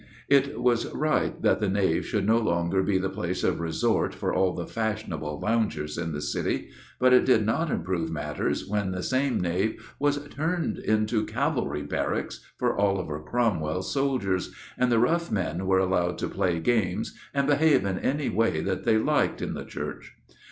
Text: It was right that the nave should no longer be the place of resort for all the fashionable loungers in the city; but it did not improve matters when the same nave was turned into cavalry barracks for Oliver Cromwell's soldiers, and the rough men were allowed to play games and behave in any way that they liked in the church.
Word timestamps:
It 0.29 0.59
was 0.59 0.91
right 0.95 1.39
that 1.43 1.59
the 1.59 1.69
nave 1.69 2.07
should 2.07 2.25
no 2.25 2.39
longer 2.39 2.81
be 2.81 2.97
the 2.97 3.07
place 3.07 3.43
of 3.43 3.59
resort 3.59 4.15
for 4.15 4.33
all 4.33 4.55
the 4.55 4.65
fashionable 4.65 5.39
loungers 5.39 5.95
in 5.95 6.11
the 6.11 6.23
city; 6.23 6.71
but 6.97 7.13
it 7.13 7.23
did 7.23 7.45
not 7.45 7.69
improve 7.69 8.09
matters 8.09 8.67
when 8.67 8.89
the 8.93 9.03
same 9.03 9.39
nave 9.39 9.93
was 9.99 10.27
turned 10.29 10.79
into 10.79 11.23
cavalry 11.27 11.83
barracks 11.83 12.39
for 12.57 12.75
Oliver 12.79 13.21
Cromwell's 13.21 13.93
soldiers, 13.93 14.51
and 14.75 14.91
the 14.91 14.97
rough 14.97 15.29
men 15.29 15.67
were 15.67 15.77
allowed 15.77 16.17
to 16.17 16.27
play 16.27 16.59
games 16.59 17.13
and 17.31 17.45
behave 17.45 17.85
in 17.85 17.99
any 17.99 18.27
way 18.27 18.59
that 18.61 18.85
they 18.85 18.97
liked 18.97 19.39
in 19.39 19.53
the 19.53 19.65
church. 19.65 20.13